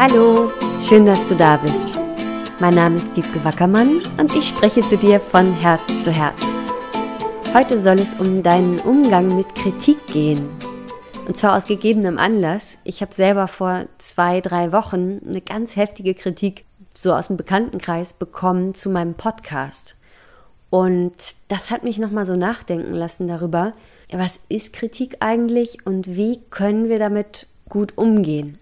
[0.00, 0.48] Hallo,
[0.80, 1.98] schön, dass du da bist.
[2.60, 6.40] Mein Name ist Wiebke Wackermann und ich spreche zu dir von Herz zu Herz.
[7.52, 10.50] Heute soll es um deinen Umgang mit Kritik gehen.
[11.26, 12.78] Und zwar aus gegebenem Anlass.
[12.84, 18.14] Ich habe selber vor zwei, drei Wochen eine ganz heftige Kritik so aus dem Bekanntenkreis
[18.14, 19.96] bekommen zu meinem Podcast.
[20.70, 21.16] Und
[21.48, 23.72] das hat mich nochmal so nachdenken lassen darüber,
[24.12, 28.58] was ist Kritik eigentlich und wie können wir damit gut umgehen.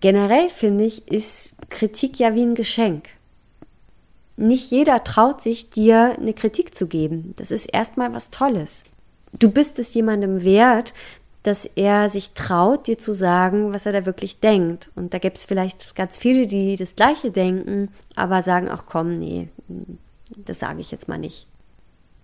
[0.00, 3.08] Generell finde ich, ist Kritik ja wie ein Geschenk.
[4.36, 7.34] Nicht jeder traut sich, dir eine Kritik zu geben.
[7.36, 8.84] Das ist erstmal was Tolles.
[9.32, 10.94] Du bist es jemandem wert,
[11.42, 14.90] dass er sich traut, dir zu sagen, was er da wirklich denkt.
[14.94, 19.18] Und da gibt es vielleicht ganz viele, die das Gleiche denken, aber sagen, ach komm,
[19.18, 19.48] nee,
[20.36, 21.46] das sage ich jetzt mal nicht.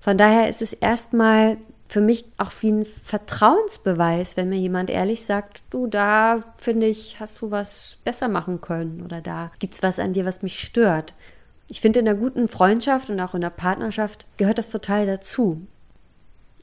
[0.00, 1.56] Von daher ist es erstmal
[1.88, 7.20] für mich auch wie ein Vertrauensbeweis, wenn mir jemand ehrlich sagt, du, da finde ich,
[7.20, 11.14] hast du was besser machen können oder da gibt's was an dir, was mich stört.
[11.68, 15.66] Ich finde, in einer guten Freundschaft und auch in einer Partnerschaft gehört das total dazu.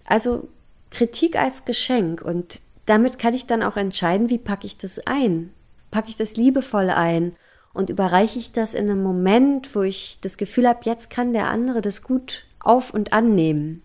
[0.05, 0.47] Also
[0.89, 5.53] Kritik als Geschenk und damit kann ich dann auch entscheiden, wie packe ich das ein?
[5.91, 7.35] Packe ich das liebevoll ein
[7.73, 11.47] und überreiche ich das in einem Moment, wo ich das Gefühl habe, jetzt kann der
[11.47, 13.81] andere das gut auf und annehmen.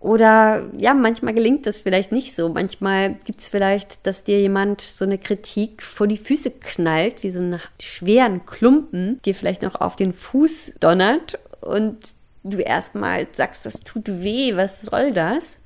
[0.00, 2.48] Oder ja, manchmal gelingt das vielleicht nicht so.
[2.48, 7.30] Manchmal gibt es vielleicht, dass dir jemand so eine Kritik vor die Füße knallt, wie
[7.30, 11.98] so einen schweren Klumpen, dir vielleicht noch auf den Fuß donnert und
[12.42, 15.60] du erstmal sagst, das tut weh, was soll das?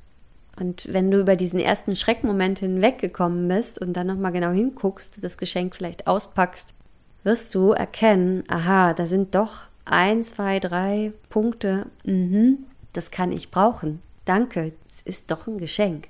[0.59, 5.39] Und wenn du über diesen ersten Schreckmoment hinweggekommen bist und dann nochmal genau hinguckst, das
[5.39, 6.75] Geschenk vielleicht auspackst,
[7.23, 13.53] wirst du erkennen, aha, da sind doch ein, zwei, drei Punkte, mhm, das kann ich
[13.53, 16.09] brauchen danke, es ist doch ein Geschenk.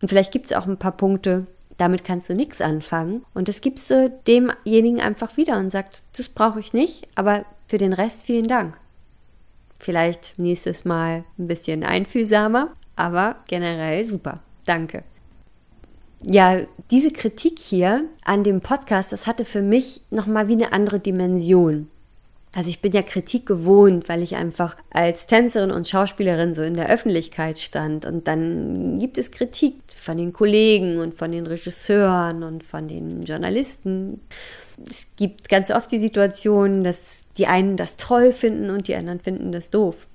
[0.00, 3.24] Und vielleicht gibt es auch ein paar Punkte, damit kannst du nichts anfangen.
[3.34, 7.78] Und das gibst du demjenigen einfach wieder und sagst, das brauche ich nicht, aber für
[7.78, 8.78] den Rest vielen Dank.
[9.78, 14.40] Vielleicht nächstes Mal ein bisschen einfühlsamer, aber generell super.
[14.64, 15.04] Danke.
[16.22, 16.60] Ja,
[16.90, 21.88] diese Kritik hier an dem Podcast, das hatte für mich nochmal wie eine andere Dimension.
[22.56, 26.72] Also ich bin ja Kritik gewohnt, weil ich einfach als Tänzerin und Schauspielerin so in
[26.72, 28.06] der Öffentlichkeit stand.
[28.06, 33.20] Und dann gibt es Kritik von den Kollegen und von den Regisseuren und von den
[33.24, 34.22] Journalisten.
[34.88, 39.20] Es gibt ganz oft die Situation, dass die einen das toll finden und die anderen
[39.20, 40.06] finden das doof.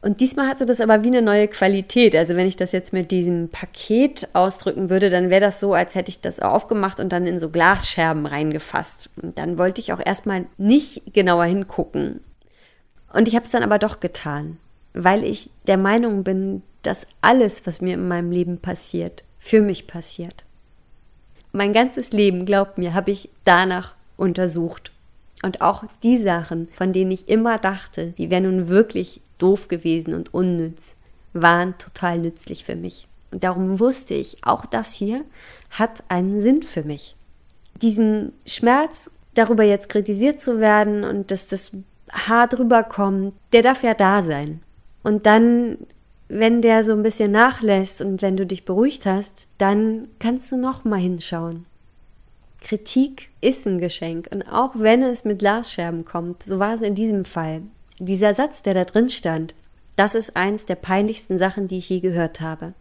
[0.00, 2.14] Und diesmal hatte das aber wie eine neue Qualität.
[2.14, 5.96] Also wenn ich das jetzt mit diesem Paket ausdrücken würde, dann wäre das so, als
[5.96, 9.10] hätte ich das aufgemacht und dann in so Glasscherben reingefasst.
[9.20, 12.20] Und dann wollte ich auch erstmal nicht genauer hingucken.
[13.12, 14.58] Und ich habe es dann aber doch getan,
[14.92, 19.88] weil ich der Meinung bin, dass alles, was mir in meinem Leben passiert, für mich
[19.88, 20.44] passiert.
[21.50, 24.92] Mein ganzes Leben, glaubt mir, habe ich danach untersucht.
[25.42, 30.14] Und auch die Sachen, von denen ich immer dachte, die wären nun wirklich doof gewesen
[30.14, 30.96] und unnütz,
[31.32, 33.06] waren total nützlich für mich.
[33.30, 35.24] Und darum wusste ich, auch das hier
[35.70, 37.16] hat einen Sinn für mich.
[37.82, 41.72] Diesen Schmerz, darüber jetzt kritisiert zu werden und dass das
[42.10, 44.60] hart rüberkommt, der darf ja da sein.
[45.02, 45.78] Und dann,
[46.28, 50.56] wenn der so ein bisschen nachlässt und wenn du dich beruhigt hast, dann kannst du
[50.56, 51.66] noch mal hinschauen.
[52.60, 56.94] Kritik ist ein Geschenk und auch wenn es mit Glasscherben kommt, so war es in
[56.94, 57.62] diesem Fall.
[57.98, 59.54] Dieser Satz, der da drin stand,
[59.96, 62.74] das ist eins der peinlichsten Sachen, die ich je gehört habe.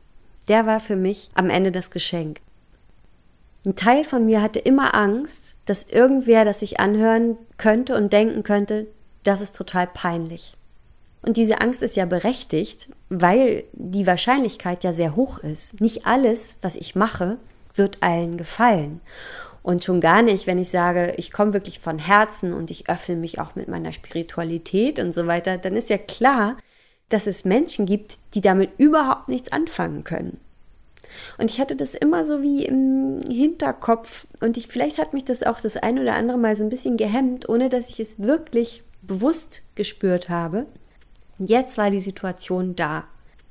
[0.48, 2.40] Der war für mich am Ende das Geschenk.
[3.66, 8.44] Ein Teil von mir hatte immer Angst, dass irgendwer das sich anhören könnte und denken
[8.44, 8.88] könnte,
[9.24, 10.56] das ist total peinlich.
[11.22, 15.82] Und diese Angst ist ja berechtigt, weil die Wahrscheinlichkeit ja sehr hoch ist.
[15.82, 17.38] Nicht alles, was ich mache,
[17.74, 19.02] wird allen gefallen.
[19.68, 23.18] Und schon gar nicht, wenn ich sage, ich komme wirklich von Herzen und ich öffne
[23.18, 26.56] mich auch mit meiner Spiritualität und so weiter, dann ist ja klar,
[27.10, 30.40] dass es Menschen gibt, die damit überhaupt nichts anfangen können.
[31.38, 35.44] Und ich hatte das immer so wie im Hinterkopf und ich, vielleicht hat mich das
[35.44, 38.84] auch das ein oder andere Mal so ein bisschen gehemmt, ohne dass ich es wirklich
[39.02, 40.66] bewusst gespürt habe.
[41.40, 43.04] Jetzt war die Situation da.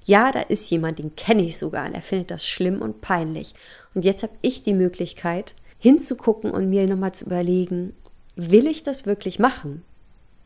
[0.06, 3.52] Ja, da ist jemand, den kenne ich sogar und er findet das schlimm und peinlich.
[3.92, 7.94] Und jetzt habe ich die Möglichkeit, hinzugucken und mir nochmal zu überlegen,
[8.36, 9.82] will ich das wirklich machen?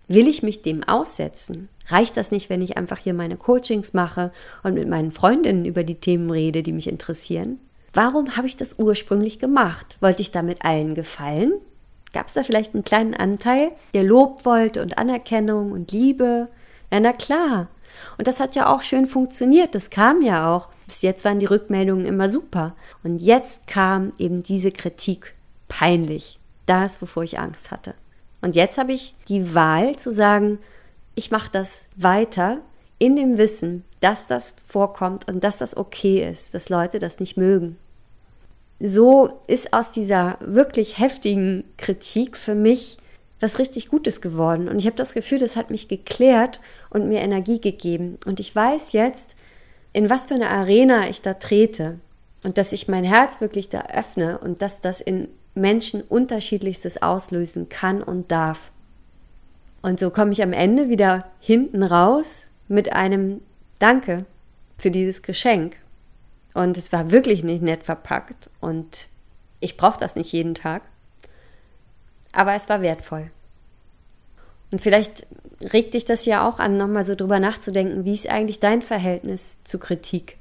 [0.08, 1.68] Will ich mich dem aussetzen?
[1.86, 4.32] Reicht das nicht, wenn ich einfach hier meine Coachings mache
[4.62, 7.60] und mit meinen Freundinnen über die Themen rede, die mich interessieren?
[7.92, 9.96] Warum habe ich das ursprünglich gemacht?
[10.00, 11.52] Wollte ich damit allen gefallen?
[12.12, 16.48] Gab es da vielleicht einen kleinen Anteil, der Lob wollte und Anerkennung und Liebe?
[16.92, 17.68] Ja, na klar.
[18.18, 19.74] Und das hat ja auch schön funktioniert.
[19.74, 20.68] Das kam ja auch.
[20.86, 22.74] Bis jetzt waren die Rückmeldungen immer super.
[23.02, 25.34] Und jetzt kam eben diese Kritik.
[25.68, 26.38] Peinlich.
[26.66, 27.94] das, wovor ich Angst hatte.
[28.42, 30.58] Und jetzt habe ich die Wahl zu sagen,
[31.14, 32.58] ich mache das weiter
[32.98, 37.36] in dem Wissen, dass das vorkommt und dass das okay ist, dass Leute das nicht
[37.36, 37.76] mögen.
[38.78, 42.98] So ist aus dieser wirklich heftigen Kritik für mich
[43.40, 44.68] was richtig Gutes geworden.
[44.68, 46.60] Und ich habe das Gefühl, das hat mich geklärt
[46.90, 48.18] und mir Energie gegeben.
[48.26, 49.36] Und ich weiß jetzt,
[49.92, 51.98] in was für eine Arena ich da trete.
[52.42, 57.68] Und dass ich mein Herz wirklich da öffne und dass das in Menschen unterschiedlichstes auslösen
[57.68, 58.70] kann und darf.
[59.82, 63.40] Und so komme ich am Ende wieder hinten raus mit einem
[63.78, 64.24] Danke
[64.78, 65.76] für dieses Geschenk.
[66.54, 69.08] Und es war wirklich nicht nett verpackt und
[69.60, 70.82] ich brauche das nicht jeden Tag
[72.32, 73.30] aber es war wertvoll.
[74.72, 75.26] Und vielleicht
[75.72, 79.62] regt dich das ja auch an, nochmal so drüber nachzudenken, wie ist eigentlich dein Verhältnis
[79.64, 80.38] zu Kritik?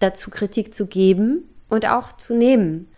[0.00, 2.88] Dazu Kritik zu geben und auch zu nehmen.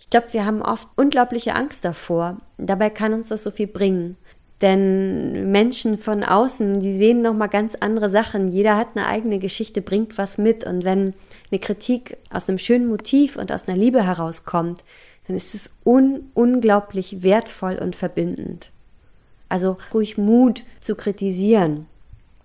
[0.00, 2.38] Ich glaube, wir haben oft unglaubliche Angst davor.
[2.56, 4.16] Dabei kann uns das so viel bringen.
[4.60, 8.48] Denn Menschen von außen, die sehen nochmal ganz andere Sachen.
[8.48, 10.64] Jeder hat eine eigene Geschichte, bringt was mit.
[10.64, 11.14] Und wenn
[11.50, 14.82] eine Kritik aus einem schönen Motiv und aus einer Liebe herauskommt,
[15.26, 18.70] dann ist es un unglaublich wertvoll und verbindend.
[19.48, 21.86] Also ruhig Mut zu kritisieren.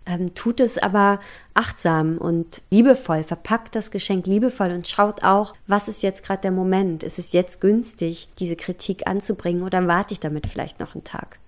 [0.05, 1.21] Ähm, tut es aber
[1.53, 6.51] achtsam und liebevoll, verpackt das Geschenk liebevoll und schaut auch, was ist jetzt gerade der
[6.51, 7.03] Moment?
[7.03, 11.39] Ist es jetzt günstig, diese Kritik anzubringen oder warte ich damit vielleicht noch einen Tag?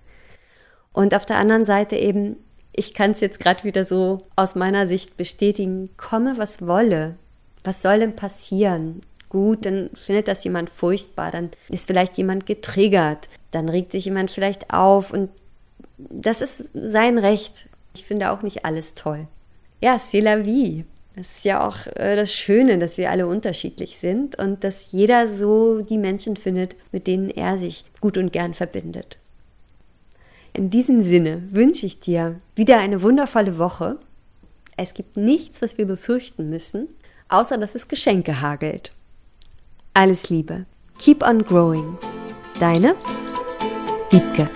[0.94, 2.36] Und auf der anderen Seite eben,
[2.72, 7.16] ich kann es jetzt gerade wieder so aus meiner Sicht bestätigen, komme was wolle.
[7.62, 9.02] Was soll denn passieren?
[9.28, 14.30] gut, dann findet das jemand furchtbar, dann ist vielleicht jemand getriggert, dann regt sich jemand
[14.30, 15.30] vielleicht auf und
[15.98, 17.68] das ist sein Recht.
[17.94, 19.26] Ich finde auch nicht alles toll.
[19.80, 20.84] Ja, c'est la vie.
[21.16, 25.26] Das ist ja auch äh, das Schöne, dass wir alle unterschiedlich sind und dass jeder
[25.26, 29.16] so die Menschen findet, mit denen er sich gut und gern verbindet.
[30.52, 33.98] In diesem Sinne wünsche ich dir wieder eine wundervolle Woche.
[34.76, 36.88] Es gibt nichts, was wir befürchten müssen,
[37.28, 38.92] außer dass es Geschenke hagelt.
[39.94, 40.66] Alles Liebe.
[40.98, 41.96] Keep on growing.
[42.60, 42.94] Deine
[44.10, 44.48] Wiebke.